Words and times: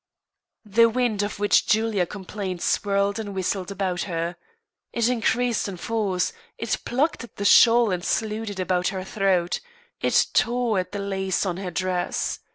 The 0.65 0.89
wind 0.89 1.21
of 1.21 1.37
which 1.37 1.67
Julia 1.67 2.07
complained 2.07 2.63
swirled 2.63 3.19
and 3.19 3.35
whistled 3.35 3.69
about 3.69 4.01
her. 4.09 4.35
It 4.91 5.07
increased 5.07 5.67
in 5.67 5.77
force; 5.77 6.33
it 6.57 6.75
plucked 6.85 7.23
at 7.23 7.33
her 7.37 7.45
shawl 7.45 7.91
and 7.91 8.03
slewed 8.03 8.49
it 8.49 8.59
about 8.59 8.87
her 8.87 9.03
throat; 9.03 9.59
it 10.01 10.25
tore 10.33 10.79
at 10.79 10.91
the 10.91 10.97
lace 10.97 11.45
on 11.45 11.57
her 11.57 11.69
dress. 11.69 12.39